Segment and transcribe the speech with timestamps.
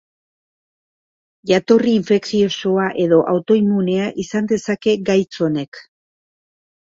[1.51, 5.81] Jatorri infekziosoa edo autoimmunea izan dezake gaitz honek